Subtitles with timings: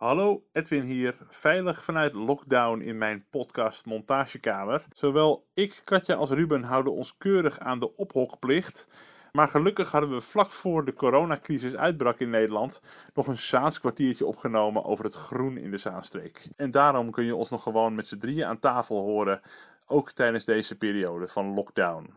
[0.00, 4.84] Hallo, Edwin hier, veilig vanuit lockdown in mijn podcast Montagekamer.
[4.94, 8.88] Zowel ik, Katja als Ruben houden ons keurig aan de ophokplicht.
[9.32, 12.82] Maar gelukkig hadden we vlak voor de coronacrisis uitbrak in Nederland
[13.14, 16.48] nog een Zaanskwartiertje opgenomen over het groen in de Zaanstreek.
[16.56, 19.40] En daarom kun je ons nog gewoon met z'n drieën aan tafel horen,
[19.86, 22.14] ook tijdens deze periode van lockdown.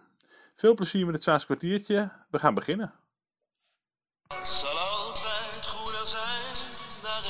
[0.55, 3.02] Veel plezier met het Zaanskwartiertje, we gaan beginnen.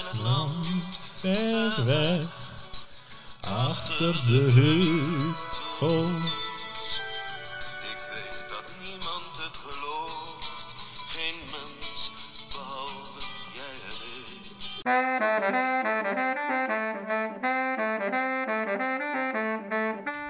[0.04, 0.68] Het land.
[1.14, 2.22] ver weg,
[3.42, 6.10] achter de heuvels.
[7.92, 10.76] Ik weet dat niemand het gelooft,
[11.10, 12.12] geen mens
[12.50, 13.20] behalve
[13.54, 13.96] jij en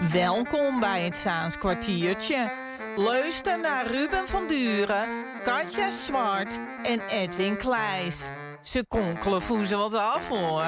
[0.02, 0.12] ik.
[0.12, 2.52] Welkom bij het Zaans kwartiertje.
[2.95, 5.08] Luister naar Ruben van Duren,
[5.44, 8.30] Katja Zwart en Edwin Kleijs.
[8.73, 10.63] Ze konkelen voezen wat af hoor.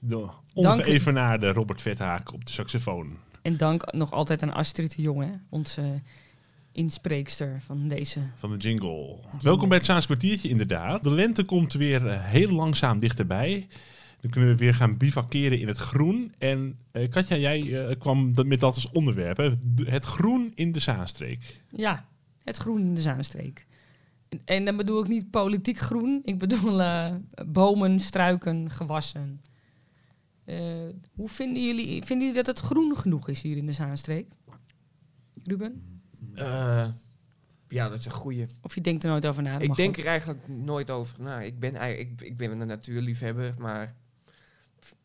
[0.00, 3.16] De ongeëvenaarde Robert Vethaak op de saxofoon.
[3.42, 6.02] En dank nog altijd aan Astrid de Jonge, onze
[6.72, 8.20] inspreekster van deze.
[8.36, 9.18] van de jingle.
[9.40, 11.02] Welkom bij het Saans kwartiertje inderdaad.
[11.02, 13.68] De lente komt weer eh, heel langzaam dichterbij.
[14.22, 16.32] Dan kunnen we weer gaan bivakeren in het groen.
[16.38, 19.36] En eh, Katja, jij eh, kwam dat- met dat als onderwerp.
[19.36, 19.50] Hè?
[19.84, 21.60] Het groen in de Zaanstreek.
[21.70, 22.08] Ja,
[22.44, 23.66] het groen in de Zaanstreek.
[24.28, 26.20] En, en dan bedoel ik niet politiek groen.
[26.24, 27.14] Ik bedoel eh,
[27.46, 29.40] bomen, struiken, gewassen.
[30.44, 30.56] Eh,
[31.12, 34.26] hoe vinden jullie, vinden jullie dat het groen genoeg is hier in de Zaanstreek?
[35.44, 36.00] Ruben?
[36.34, 36.88] Eh,
[37.68, 38.44] ja, dat is een goeie.
[38.62, 39.58] Of je denkt er nooit over na?
[39.58, 39.96] ik denk ook.
[40.04, 41.40] er eigenlijk nooit over na.
[41.40, 43.94] Ik ben, ik, ik ben een natuurliefhebber, maar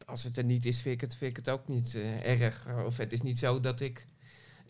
[0.08, 2.68] als het er niet is, vind ik het, vind ik het ook niet eh, erg.
[2.86, 4.08] Of het is niet zo dat ik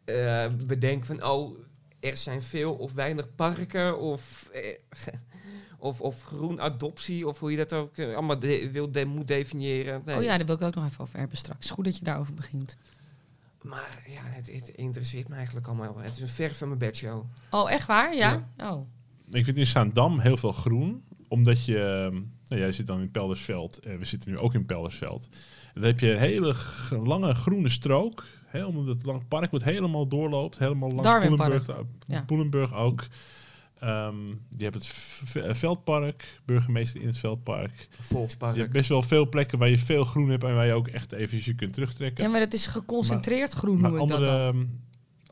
[0.05, 1.57] eh, bedenk van, oh,
[1.99, 4.77] er zijn veel of weinig parken of, eh,
[5.79, 9.27] of, of groen adoptie, of hoe je dat ook eh, allemaal de- wil de, moet
[9.27, 10.01] definiëren.
[10.05, 10.15] Nee.
[10.15, 11.69] Oh ja, daar wil ik ook nog even over hebben straks.
[11.69, 12.77] Goed dat je daarover begint.
[13.61, 15.97] Maar ja, het, het interesseert me eigenlijk allemaal.
[15.97, 17.23] Het is een ver van mijn bedshow.
[17.51, 18.15] Oh, echt waar?
[18.15, 18.49] Ja?
[18.57, 18.87] Oh.
[19.29, 21.03] Ik vind in Zaandam heel veel groen.
[21.27, 22.11] Omdat je...
[22.47, 23.79] eh, Nou, jij zit dan in Peldersveld.
[23.79, 25.27] en we zitten nu ook in Peldersveld.
[25.73, 26.55] En dan heb je een hele
[27.03, 28.25] lange groene strook.
[28.47, 30.57] Hè, omdat het lang park wat helemaal doorloopt.
[30.59, 31.27] Helemaal langs.
[31.27, 31.67] Poelenburg,
[32.07, 32.23] Ja.
[32.25, 33.05] Poelenburg ook.
[33.79, 34.15] Ehm
[34.57, 36.39] je hebt het v- Veldpark.
[36.45, 37.87] Burgemeester in het Veldpark.
[37.99, 38.55] Volkspark.
[38.55, 40.43] Je hebt best wel veel plekken waar je veel groen hebt.
[40.43, 42.23] En waar je ook echt even je kunt terugtrekken.
[42.23, 44.69] Ja, maar dat is geconcentreerd groen, Maar ik dat andere, dan.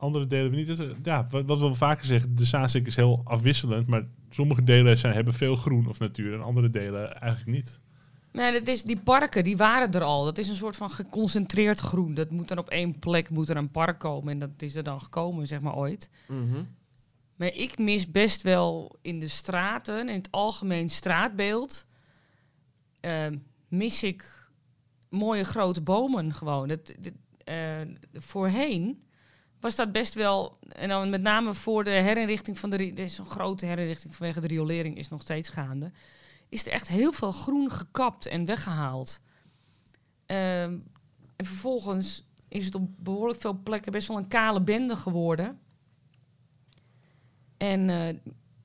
[0.05, 0.83] Andere delen we niet.
[1.03, 3.87] Ja, wat, wat we wel vaker zeggen, de Zaanstreek is heel afwisselend.
[3.87, 7.79] Maar sommige delen zijn, hebben veel groen of natuur en andere delen eigenlijk niet.
[8.31, 10.23] Nee, dat is, die parken, die waren er al.
[10.23, 12.13] Dat is een soort van geconcentreerd groen.
[12.13, 14.31] Dat moet dan op één plek moet er een park komen.
[14.31, 16.09] En dat is er dan gekomen, zeg maar, ooit.
[16.27, 16.63] Mhm.
[17.35, 21.87] Maar ik mis best wel in de straten, in het algemeen straatbeeld...
[22.99, 23.37] ehm,
[23.67, 24.49] mis ik
[25.09, 26.67] mooie grote bomen gewoon.
[26.67, 27.81] Dat, dat, eh,
[28.13, 29.03] voorheen
[29.65, 30.57] was dat best wel...
[30.69, 32.77] En dan met name voor de herinrichting van de...
[32.77, 35.91] Er is een grote herinrichting vanwege de riolering, is nog steeds gaande.
[36.49, 39.21] Is er echt heel veel groen gekapt en weggehaald.
[40.25, 40.77] Ehm,
[41.35, 45.59] en vervolgens is het op behoorlijk veel plekken best wel een kale bende geworden.
[47.57, 48.15] En eh,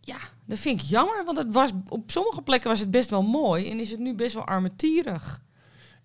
[0.00, 3.22] ja, dat vind ik jammer, want het was, op sommige plekken was het best wel
[3.22, 5.42] mooi en is het nu best wel armetierig.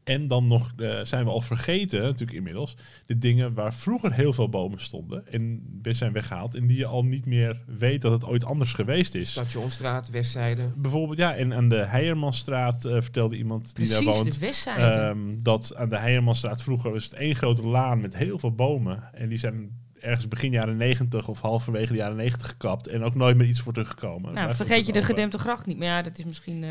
[0.05, 4.33] En dan nog eh, zijn we al vergeten, natuurlijk inmiddels, de dingen waar vroeger heel
[4.33, 6.55] veel bomen stonden en best zijn weggehaald.
[6.55, 9.29] En die je al niet meer weet dat het ooit anders geweest is.
[9.29, 10.71] Stationstraat, Westzijde.
[10.75, 14.33] Bijvoorbeeld, ja, en aan de Heijermanstraat eh, vertelde iemand die daar woont.
[14.33, 14.81] de westzijde.
[14.81, 19.13] Ehm, dat aan de Heijermanstraat vroeger was het één grote laan met heel veel bomen.
[19.13, 22.87] En die zijn ergens begin jaren 90 of halverwege de jaren 90 gekapt.
[22.87, 24.33] En ook nooit meer iets voor teruggekomen.
[24.33, 25.09] nou, vergeet je de over.
[25.09, 25.77] gedempte gracht niet.
[25.77, 26.63] Maar ja, dat is misschien...
[26.63, 26.69] eh,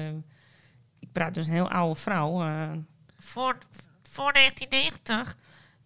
[0.98, 2.42] ik praat dus een heel oude vrouw.
[3.24, 3.30] Eh.
[3.30, 3.58] voor,
[4.02, 5.36] voor 1990.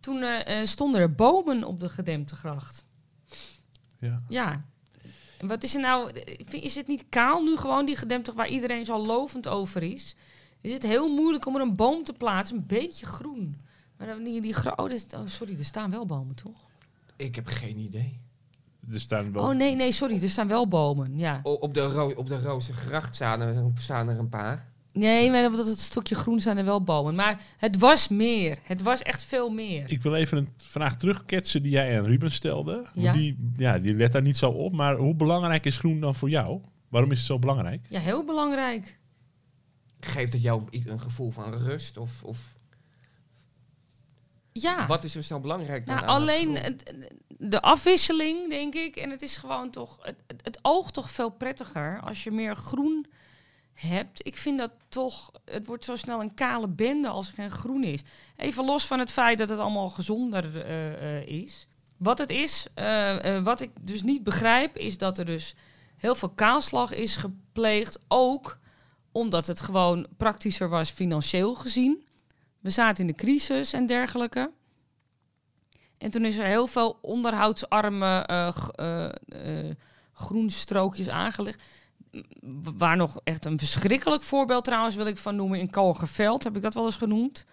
[0.00, 2.84] Toen eh, eh, stonden er bomen op de gedempte gracht.
[3.99, 4.22] Ja.
[4.28, 4.65] Ja.
[5.41, 6.10] Wat is er nou...
[6.47, 10.16] vind- Is het niet kaal nu gewoon, die gedempte waar iedereen zo lovend over is?
[10.60, 12.57] Is het heel moeilijk om er een boom te plaatsen?
[12.57, 13.60] Een beetje groen.
[13.97, 16.66] Maar dan die, die gro- oh, dit- oh, sorry, er staan wel bomen, toch?
[17.16, 18.21] Ik heb geen idee.
[18.92, 21.41] Er staan wel Oh nee, nee, sorry, er staan wel bomen, ja.
[21.42, 24.72] O- op de, ro op de Rozengracht staan er, staan er een paar.
[24.98, 27.15] Nee, maar dat stukje groen staan er wel bomen.
[27.15, 28.59] Maar het was meer.
[28.62, 29.91] Het was echt veel meer.
[29.91, 32.84] Ik wil even een vraag terugketsen die jij aan Ruben stelde.
[32.95, 33.12] Ja.
[33.12, 34.72] Die, ja, die let daar niet zo op.
[34.72, 36.60] Maar hoe belangrijk is groen dan voor jou?
[36.89, 37.86] Waarom is het zo belangrijk?
[37.89, 38.98] Ja, heel belangrijk.
[40.00, 41.97] Geeft het jou een gevoel van rust?
[41.97, 42.56] Of, of
[44.53, 46.65] Ja, Wat is er zo belangrijk dan nou, aan het alleen groen?
[46.65, 48.97] het- de afwisseling, denk ik.
[48.97, 52.56] En het is gewoon toch, het, het, het oogt toch veel prettiger als je meer
[52.56, 53.06] groen
[54.22, 57.84] Ik vind dat toch, het wordt zo snel een kale bende als er geen groen
[57.84, 58.03] is.
[58.36, 61.69] Even los van het feit dat het allemaal gezonder eh, eh, is.
[61.97, 65.54] Wat het is, eh, wat ik dus niet begrijp, is dat er dus
[65.97, 67.98] heel veel kaalslag is gepleegd.
[68.09, 68.59] Ook
[69.13, 72.07] omdat het gewoon praktischer was financieel gezien.
[72.60, 74.51] We zaten in de crisis en dergelijke.
[75.98, 79.74] En toen is er heel veel onderhoudsarme eh, eh,
[80.13, 81.63] groenstrookjes aangelegd.
[82.78, 85.59] Waar nog echt een verschrikkelijk voorbeeld trouwens wil ik van noemen.
[85.59, 87.45] In Kogerveld heb ik dat wel eens genoemd.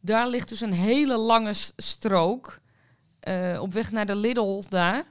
[0.00, 2.60] Daar ligt dus een hele lange strook.
[3.20, 5.04] eh, op weg naar de Lidl daar.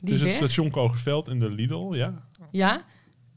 [0.00, 0.36] Die Dus het weg.
[0.36, 2.14] station Kogerveld en de Lidl, ja.
[2.50, 2.82] Ja,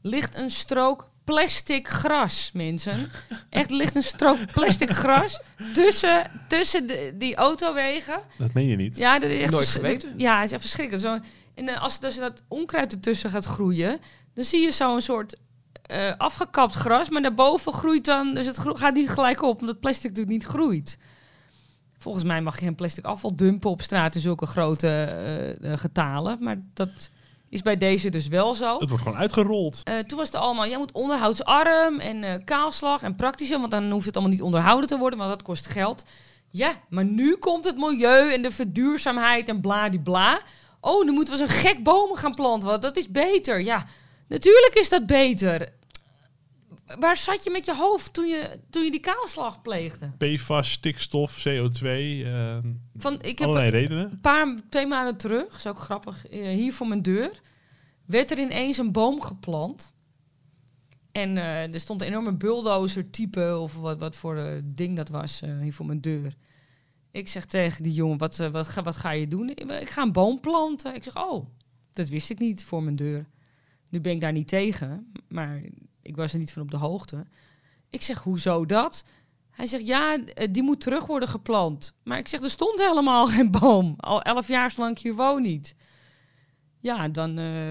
[0.02, 3.10] ligt een strook plastic gras, mensen.
[3.50, 5.40] Echt ligt een strook plastic gras
[5.74, 8.20] tussen, tussen de, die autowegen.
[8.38, 8.96] Dat meen je niet.
[8.96, 10.14] Ja, dat is echt Nooit geweten.
[10.16, 11.04] Ja, het is echt verschrikkelijk.
[11.04, 11.18] Zo,
[11.54, 14.00] en eh, als dus dat onkruid ertussen gaat groeien,
[14.34, 15.36] dan zie je zo'n soort
[15.82, 20.10] eh, afgekapt gras, maar daarboven groeit dan, dus het gaat niet gelijk op, omdat plastic
[20.10, 20.98] natuurlijk niet groeit.
[21.98, 25.78] Volgens mij mag je geen plastic afval dumpen op straat in zulke grote eh, eh,
[25.78, 27.10] getalen, maar dat
[27.48, 28.78] is bij deze dus wel zo.
[28.78, 29.84] Het wordt gewoon uitgerold.
[30.06, 34.16] Toen was het allemaal, jij moet onderhoudsarm en kaalslag en praktische, want dan hoeft het
[34.16, 36.04] allemaal niet onderhouden te worden, want dat kost geld.
[36.50, 40.40] Ja, maar nu komt het milieu en de verduurzaamheid en bladibla.
[40.80, 43.60] Oh, nu moeten we zo'n gek bomen gaan planten, want dat is beter.
[43.60, 43.84] Ja,
[44.32, 45.68] natuurlijk is dat beter.
[46.98, 50.12] Waar zat je met je hoofd toen je, toen je die kaalslag pleegde?
[50.18, 52.58] PFAS, stikstof, CO2, eh
[52.96, 54.10] Van, ik heb allerlei redenen.
[54.10, 57.30] een paar, twee maanden terug, is ook grappig, eh, hier voor mijn deur,
[58.06, 59.92] werd er ineens een boom geplant.
[61.12, 65.08] En eh, er stond een enorme bulldozer type, of wat, wat voor eh, ding dat
[65.08, 66.34] was, hier voor mijn deur.
[67.12, 69.48] Ik zeg tegen die jongen, wat, eh, wat, ga, wat ga je doen?
[69.50, 70.94] Ik ga een boom planten.
[70.94, 71.46] Ik zeg, oh,
[71.92, 73.26] dat wist ik niet voor mijn deur.
[73.92, 75.62] Nu ben ik daar niet tegen, maar
[76.02, 77.26] ik was er niet van op de hoogte.
[77.88, 79.04] Ik zeg, hoezo dat?
[79.50, 81.96] Hij zegt, ja, eh, die moet terug worden geplant.
[82.02, 83.94] Maar ik zeg, er stond helemaal geen boom.
[83.96, 85.74] Al elf jaar zolang ik hier woon niet.
[86.82, 87.70] Ja, dan, eh,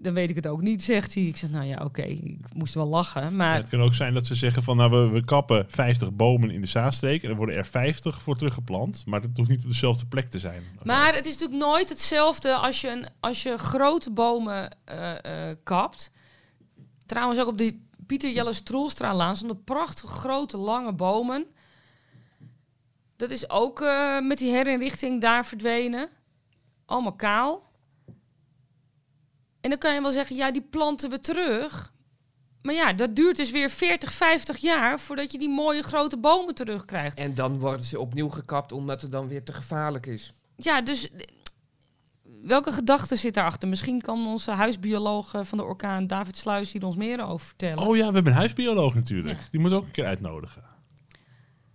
[0.00, 1.22] dan weet ik het ook niet, zegt hij.
[1.22, 3.36] Ik zeg, nou ja, oké, ik moest wel lachen.
[3.36, 6.12] Maar Ja, het kan ook zijn dat ze zeggen van nou we, we kappen 50
[6.12, 9.02] bomen in de Zaanstreek en er worden er 50 voor teruggeplant.
[9.06, 10.62] Maar dat hoeft niet op dezelfde plek te zijn.
[10.82, 15.56] Maar het is natuurlijk nooit hetzelfde als je, een, als je grote bomen eh, eh,
[15.62, 16.10] kapt.
[17.06, 21.46] Trouwens, ook op de Pieter Jelle Stroelstralaan stonden prachtige grote lange bomen.
[23.16, 23.84] Dat is ook
[24.22, 26.08] met die herinrichting daar verdwenen.
[26.86, 27.67] Allemaal kaal.
[29.68, 31.92] En dan kan je wel zeggen, ja, die planten we terug.
[32.62, 36.54] Maar ja, dat duurt dus weer 40, 50 jaar voordat je die mooie grote bomen
[36.54, 37.18] terugkrijgt.
[37.18, 40.32] En dan worden ze opnieuw gekapt omdat het dan weer te gevaarlijk is.
[40.56, 41.20] Ja, dus eh,
[42.42, 43.68] welke gedachte zit daarachter?
[43.68, 47.86] Misschien kan onze huisbioloog eh, van de orkaan David Sluis hier ons meer over vertellen.
[47.86, 49.38] Oh ja, we hebben een huisbioloog natuurlijk.
[49.38, 49.46] Ja.
[49.50, 50.62] Die moet ook een keer uitnodigen.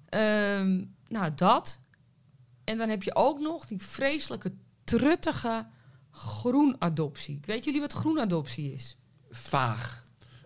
[0.10, 1.80] Ehm, nou, dat.
[2.64, 4.54] En dan heb je ook nog die vreselijke
[4.84, 5.66] truttige
[6.14, 7.40] groenadoptie.
[7.46, 8.98] Weet jullie wat groenadoptie is?
[9.30, 10.04] Vaag.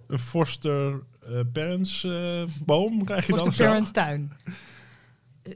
[0.08, 3.66] Een Forster eh Parents eh, boom krijg je Of dan zo?
[3.66, 4.32] parent tuin.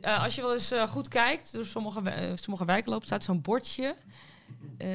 [0.02, 3.96] Eh, als je wel eens goed kijkt, door sommige, sommige wijken loopt, staat zo'n bordje.
[4.78, 4.90] eh,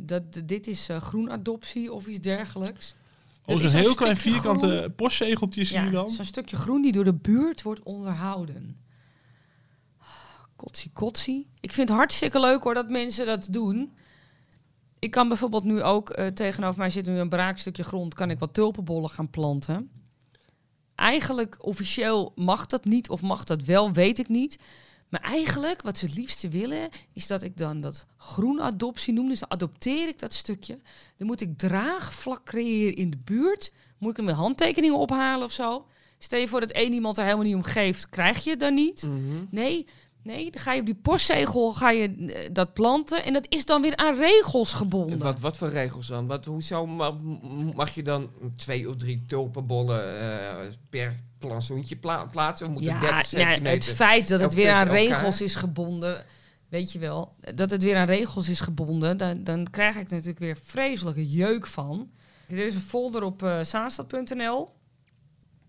[0.00, 2.94] dat, dit is groenadoptie of iets dergelijks.
[3.44, 4.94] Oh, Dat is zo'n een heel klein vierkante groen.
[4.94, 6.10] postzegeltje zie je dan?
[6.10, 8.76] Zo'n stukje groen die door de buurt wordt onderhouden.
[10.56, 11.48] Kotsie, kotsie.
[11.60, 13.92] Ik vind het hartstikke leuk hoor dat mensen dat doen.
[15.00, 18.38] Ik kan bijvoorbeeld nu ook eh, tegenover mij zit nu een braakstukje grond, kan ik
[18.38, 19.90] wat tulpenbollen gaan planten.
[20.94, 24.58] Eigenlijk officieel mag dat niet of mag dat wel, weet ik niet.
[25.08, 29.28] Maar eigenlijk wat ze het liefste willen is dat ik dan dat groenadoptie noem.
[29.28, 30.78] Dus dan adopteer ik dat stukje.
[31.16, 33.72] Dan moet ik draagvlak creëren in de buurt.
[33.98, 35.86] Moet ik er mijn handtekeningen ophalen of zo?
[36.18, 38.74] Stel je voor dat één iemand er helemaal niet om geeft, krijg je het dan
[38.74, 39.02] niet?
[39.02, 39.44] Mhm.
[39.50, 39.86] Nee,
[40.22, 43.64] nee, dan ga je op die postzegel ga je, eh, dat planten en dat is
[43.64, 45.18] dan weer aan regels gebonden.
[45.18, 46.26] Wat, wat voor regels dan?
[46.26, 50.56] Wat, hoezo ma- m- mag je dan twee of drie tulpenbollen eh,
[50.90, 52.66] per plantsoentje pla- plaatsen?
[52.66, 53.72] Of moet het 30 ja, centimeter?
[53.88, 54.94] het feit dat het weer aan elkaar?
[54.94, 56.24] regels is gebonden,
[56.68, 60.38] weet je wel, dat het weer aan regels is gebonden, dan, dan krijg ik natuurlijk
[60.38, 62.10] weer vreselijke jeuk van.
[62.48, 64.68] Er is een folder op eh zaanstad.nl.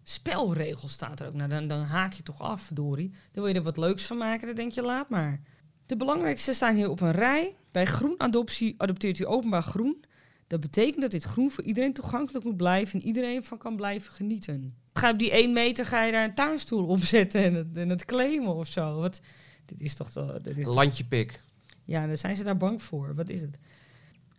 [0.04, 1.34] Spelregels staat er ook.
[1.34, 3.10] Nou, dan, dan haak je toch af, Dori.
[3.10, 5.42] Dan wil je er wat leuks van maken, dan denk je, laat maar.
[5.86, 7.56] De belangrijkste staan hier op een rij.
[7.72, 10.04] Bij groenadoptie adopteert u openbaar groen.
[10.48, 14.14] Dat betekent dat dit groen voor iedereen toegankelijk moet blijven en iedereen van kan blijven
[14.14, 14.76] genieten.
[14.94, 17.90] Ga je op die 1 meter ga je daar een tuinstoel opzetten en het, en
[17.90, 19.00] het claimen of zo.
[19.00, 19.22] Wat,
[19.66, 20.12] Dit is toch...
[20.42, 21.42] Dit is Landjepik.
[21.86, 23.16] ja, daar zijn ze daar bang voor.
[23.16, 23.58] Wat is het?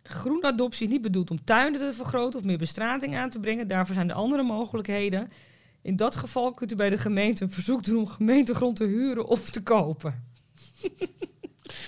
[0.03, 3.67] Groenadoptie is niet bedoeld om tuinen te vergroten of meer bestrating aan te brengen.
[3.67, 5.31] Daarvoor zijn er andere mogelijkheden.
[5.83, 9.25] In dat geval kunt u bij de gemeente een verzoek doen om gemeentegrond te huren
[9.27, 10.23] of te kopen.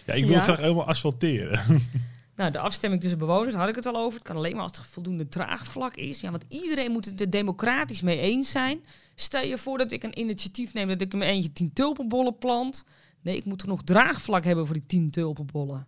[0.06, 0.42] Ja, ik wil Ja.
[0.44, 1.60] graag helemaal asfalteren.
[2.38, 4.14] Nou, de afstemming tussen bewoners, daar had ik het al over.
[4.20, 6.22] Het kan alleen maar als het voldoende draagvlak is.
[6.22, 8.84] Ja, want iedereen moet het er democratisch mee eens zijn.
[9.16, 12.38] Stel je voor dat ik een initiatief neem dat ik in mijn eentje tien tulpenbollen
[12.38, 12.86] plant.
[13.22, 15.88] Nee, ik moet genoeg draagvlak hebben voor die tien tulpenbollen.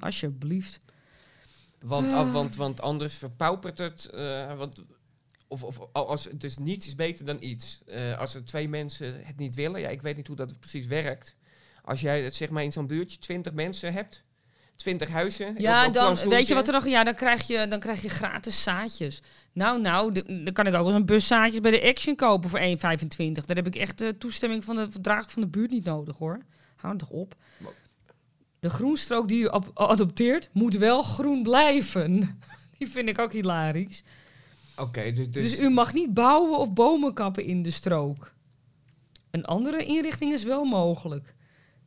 [0.00, 0.80] Alsjeblieft.
[1.80, 2.14] Want, Ah.
[2.16, 4.06] ah, want, want anders verpaupert het.
[4.06, 4.82] eh, want,
[5.48, 7.82] of, of als, dus niets is beter dan iets.
[7.86, 10.86] Eh, als er twee mensen het niet willen, ja, ik weet niet hoe dat precies
[10.86, 11.36] werkt.
[11.84, 14.22] Als jij het zeg maar in zo'n buurtje 20 mensen hebt,
[14.76, 15.54] 20 huizen.
[15.58, 16.86] Ja, op- op dan weet je wat er nog...
[16.88, 19.22] Ja, dan krijg je, dan krijg je gratis zaadjes.
[19.52, 22.14] Nou, nou, de- dan kan ik ook wel eens een bus zaadjes bij de Action
[22.16, 23.44] kopen voor 1,25.
[23.44, 26.38] Daar heb ik echt de toestemming van de verdrag van de buurt niet nodig, hoor.
[26.76, 27.34] Hou het toch op.
[28.60, 32.40] De groenstrook die u op- adopteert, moet wel groen blijven.
[32.78, 34.02] Die vind ik ook hilarisch.
[34.80, 38.34] Oké, dus, dus, Dus u mag niet bouwen of bomen kappen in de strook.
[39.30, 41.34] Een andere inrichting is wel mogelijk.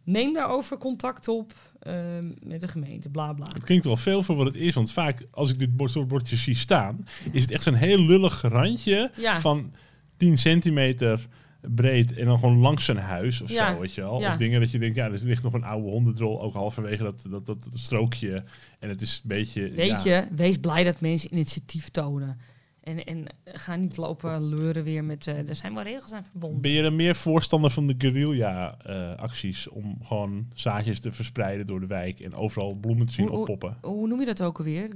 [0.03, 3.47] Neem daarover contact op ehm, met de gemeente, bla bla.
[3.53, 6.07] Het klinkt wel veel voor wat het is, want vaak als ik dit bord- soort
[6.07, 9.39] bordjes zie staan, is het echt zo'n heel lullig randje Ja.
[9.41, 9.73] van
[10.17, 11.27] 10 centimeter
[11.75, 14.19] breed en dan gewoon langs zijn huis of Ja, zo, weet je wel.
[14.19, 14.31] ja.
[14.31, 17.25] Of dingen dat je denkt, ja, er ligt nog een oude hondendrol, ook halverwege dat,
[17.29, 18.43] dat, dat, dat strookje.
[18.79, 19.69] En het is een beetje...
[19.69, 22.39] Weet ja, je, wees blij dat mensen initiatief tonen.
[22.81, 25.27] En, en ga niet lopen leuren weer met...
[25.27, 26.61] eh, er zijn wel regels aan verbonden.
[26.61, 31.85] Ben je dan meer voorstander van de guerrilla-acties om gewoon zaadjes te verspreiden door de
[31.87, 33.77] wijk en overal bloemen te zien Hoe- oppoppen?
[33.81, 34.89] Hoe noem je dat ook alweer?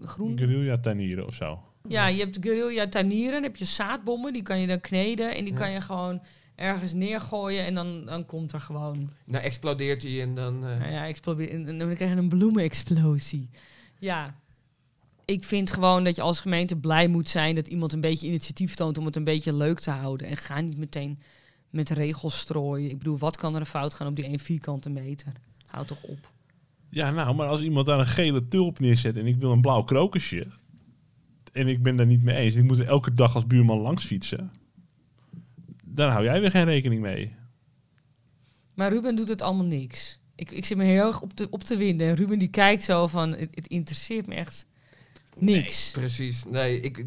[0.00, 0.38] Groen?
[0.38, 1.62] Guerrilla-tuinieren of zo.
[1.88, 5.44] Ja, je hebt guerrilla tuinieren, dan heb je zaadbommen, die kan je dan kneden en
[5.44, 5.58] die Ja.
[5.58, 6.22] kan je gewoon
[6.54, 9.10] ergens neergooien en dan, dan komt er gewoon...
[9.26, 10.66] nou explodeert hij en dan...
[10.66, 13.48] eh, Nou ja, explodeer, en en dan krijg je een bloemenexplosie.
[13.98, 14.40] Ja,
[15.32, 18.74] ik vind gewoon dat je als gemeente blij moet zijn dat iemand een beetje initiatief
[18.74, 20.26] toont om het een beetje leuk te houden.
[20.26, 21.18] En ga niet meteen
[21.70, 22.90] met regels strooien.
[22.90, 25.32] Ik bedoel, wat kan er fout gaan op die 1 vierkante meter?
[25.66, 26.30] Houd toch op.
[26.88, 29.82] Ja, nou, maar als iemand daar een gele tulp neerzet en ik wil een blauw
[29.82, 30.46] krokusje.
[31.52, 32.54] En ik ben daar niet mee eens.
[32.54, 34.52] Ik moet er elke dag als buurman langs fietsen.
[35.84, 37.34] Daar hou jij weer geen rekening mee.
[38.74, 40.20] Maar Ruben doet het allemaal niks.
[40.34, 42.08] Ik, ik zit me heel erg op te, op te winden.
[42.08, 44.66] En Ruben die kijkt zo van, het, het interesseert me echt
[45.38, 45.90] niks.
[45.90, 46.44] Precies.
[46.44, 47.06] Nee, ik,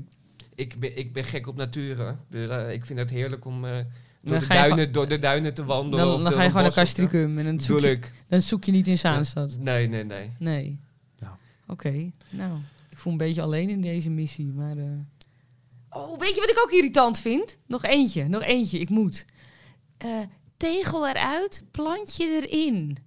[0.56, 2.18] ik, ben, ik ben gek op natuur.
[2.30, 3.72] Dus, eh, ik vind het heerlijk om eh,
[4.22, 6.06] door, de duinen, door de duinen te wandelen.
[6.06, 6.74] Dan, dan ga je gewoon naar.
[6.74, 9.58] Castricum en dan zoek, je, dan zoek je niet in Zaanstad.
[9.60, 10.32] Nee, nee, nee.
[10.40, 10.80] Nee.
[11.20, 11.34] Nou.
[11.68, 12.60] Oké, nou.
[12.90, 14.78] Ik voel een beetje alleen in deze missie, maar...
[14.78, 14.84] eh.
[15.90, 17.58] Oh, weet je wat ik ook irritant vind?
[17.68, 19.26] Nog eentje, nog eentje, ik moet.
[19.98, 20.10] Eh,
[20.58, 22.98] tegel eruit, plantje erin.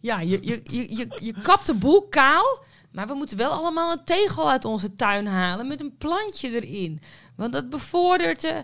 [0.00, 3.92] Ja, je, je, je, je, je kapt de boel kaal, maar we moeten wel allemaal
[3.92, 7.00] een tegel uit onze tuin halen met een plantje erin.
[7.34, 8.44] Want dat bevordert...
[8.44, 8.58] eh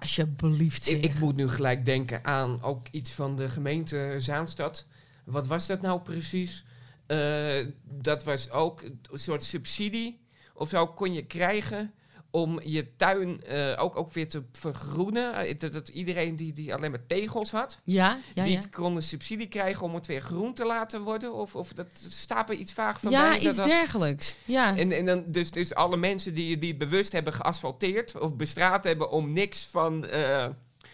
[0.00, 0.88] alsjeblieft.
[0.88, 4.86] Ik, ik moet nu gelijk denken aan ook iets van de gemeente Zaanstad.
[5.24, 6.64] Wat was dat nou precies?
[7.06, 10.20] Eh, dat was ook een soort subsidie
[10.54, 11.92] of zo kon je krijgen
[12.30, 15.34] om je tuin eh, ook, ook weer te vergroenen.
[15.34, 18.62] Eh, dat, dat iedereen die, die alleen maar tegels had, Ja, ja, die ja.
[18.70, 21.32] kon een subsidie krijgen om het weer groen te laten worden.
[21.34, 23.32] Of, of dat staat er iets vaag van Ja, bij.
[23.38, 24.36] dat iets dat- dergelijks.
[24.44, 24.76] Ja.
[24.76, 28.84] en, en dan dus, dus alle mensen die, die het bewust hebben geasfalteerd of bestraat
[28.84, 30.48] hebben om niks van, eh,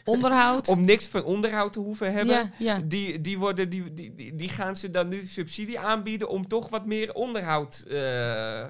[0.05, 0.69] Onderhoud.
[0.76, 2.35] om niks van onderhoud te hoeven hebben.
[2.35, 2.81] Ja, ja.
[2.85, 6.87] Die, die, worden, die, die, die, gaan ze dan nu subsidie aanbieden om toch wat
[6.87, 7.85] meer onderhoud.
[7.88, 8.64] eh,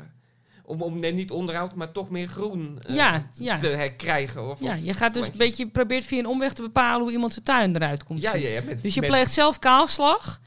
[0.67, 3.57] om, om nee, niet onderhoud, maar toch meer groen eh, Ja, ja.
[3.57, 4.51] te herkrijgen.
[4.51, 7.33] Of, Ja, je gaat dus een beetje probeert via een omweg te bepalen hoe iemand
[7.33, 8.41] zijn tuin eruit komt Ja, zien.
[8.41, 10.41] ja, ja, met, Dus je met- pleegt zelf kaalslag.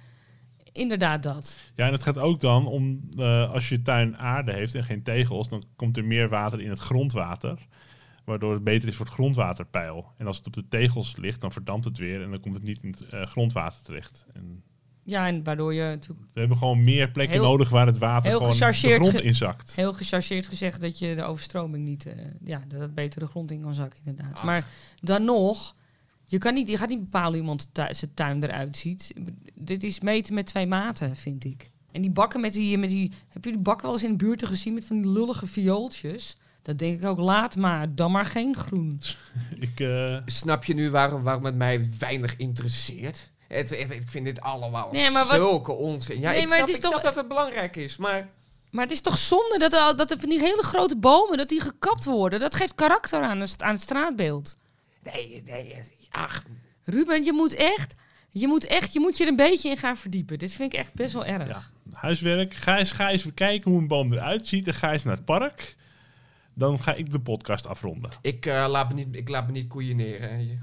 [0.72, 1.58] Inderdaad dat.
[1.76, 5.04] Ja, en het gaat ook dan om, eh, als je tuin aarde heeft en geen
[5.04, 7.68] tegels, dan komt er meer water in het grondwater.
[8.26, 10.12] Waardoor het beter is voor het grondwaterpeil.
[10.18, 12.64] En als het op de tegels ligt, dan verdampt het weer en dan komt het
[12.64, 14.26] niet in het eh, grondwater terecht.
[14.34, 14.64] En
[15.10, 18.30] Ja, en waardoor je natuurlijk we hebben gewoon meer plekken Heel- nodig waar het water
[18.30, 19.76] heel gewoon de grond ge- inzakt.
[19.76, 22.06] heel gechargeerd gezegd dat je de overstroming niet...
[22.06, 22.14] eh,
[22.44, 24.36] ja, dat het beter de grond in kan zakken inderdaad.
[24.38, 24.44] Ach.
[24.44, 24.68] Maar
[25.02, 25.76] dan nog...
[26.26, 29.14] Je, kan niet, je gaat niet bepalen hoe iemand tu- zijn tuin eruit ziet.
[29.56, 31.70] Dit is meten met twee maten, vind ik.
[31.92, 33.12] En die bakken met die, met die...
[33.28, 36.38] Heb je die bakken wel eens in de buurt gezien met van die lullige viooltjes?
[36.62, 37.96] Dat denk ik ook, laat maar.
[37.96, 39.02] Dan maar geen groen.
[39.60, 43.30] Ik, eh, Snap je nu waarom, waarom het mij weinig interesseert?
[43.50, 46.20] Het, het- ik vind dit allemaal Nee, maar wat- zulke onzin.
[46.20, 48.30] Ja, Nee, ik, maar snap, het is ik snap toch- dat het belangrijk is, maar...
[48.72, 51.50] Maar het is toch zonde dat er, dat er van die hele grote bomen, dat
[51.50, 52.40] die gekapt worden.
[52.40, 54.58] Dat geeft karakter aan het, aan het straatbeeld.
[55.04, 55.76] Nee, nee,
[56.10, 56.44] ach,
[56.84, 57.94] Ruben, je moet echt
[58.32, 60.40] Je moet echt, je moet je er een beetje in gaan verdiepen.
[60.40, 61.48] Dit vind ik echt best wel erg.
[61.48, 61.62] Ja.
[62.00, 62.54] Huiswerk.
[62.54, 64.68] Ga eens, ga eens kijken hoe een boom eruit ziet.
[64.68, 65.76] En ga eens naar het park.
[66.54, 68.12] Dan ga ik de podcast afronden.
[68.22, 70.62] Ik, eh, laat me niet, ik laat me niet koeieneren.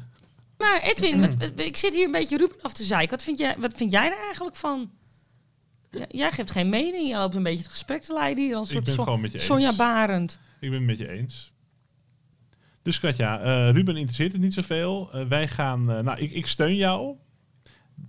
[0.70, 3.10] Maar Edwin, wat- wat- ik zit hier een beetje Ruben af te zeiken.
[3.10, 4.90] Wat vind jij, wat vind jij er eigenlijk van?
[6.08, 7.08] Jij geeft geen mening.
[7.08, 8.56] Je loopt een beetje het gesprek te leiden hier.
[8.56, 9.46] Als Ik soort ben het Son- gewoon met je eens.
[9.46, 10.38] Sonja Barend.
[10.60, 11.52] Ik ben het met je eens.
[12.82, 15.08] Dus Katja, eh, Ruben interesseert het niet zoveel.
[15.12, 17.16] Eh, wij gaan, eh, nou, ik, ik steun jou.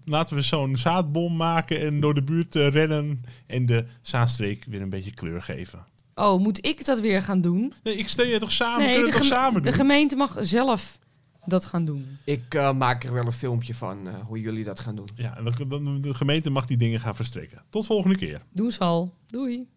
[0.04, 4.82] Laten we zo'n zaadbom maken en door de buurt eh, rennen en de Zaanstreek weer
[4.82, 5.86] een beetje kleur geven.
[6.16, 7.74] Oh, moet ik dat weer gaan doen?
[7.84, 8.78] Nee, ik steun je toch samen?
[8.86, 9.78] nee, Kunnen de, we het toch samen de doen?
[9.80, 11.00] gemeente mag zelf
[11.48, 12.18] dat gaan doen.
[12.24, 15.10] Ik eh, maak er wel een filmpje van eh, hoe jullie dat gaan doen.
[15.16, 17.64] Ja, en de gemeente mag die dingen gaan verstrekken.
[17.70, 18.42] Tot volgende keer.
[18.52, 19.14] Doe eens al.
[19.28, 19.68] Doei.